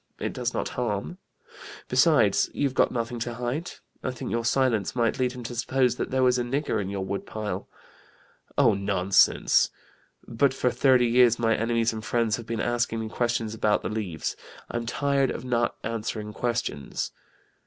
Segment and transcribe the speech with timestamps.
[0.17, 1.19] It does not harm.
[1.87, 3.69] Besides, you've got nothing to hide.
[4.03, 7.05] I think your silence might lead him to suppose there was a nigger in your
[7.05, 7.69] wood pile.'
[8.57, 9.69] 'Oh, nonsense!
[10.27, 13.89] But for thirty years my enemies and friends have been asking me questions about the
[13.89, 14.35] Leaves:
[14.71, 17.11] I'm tired of not answering questions.'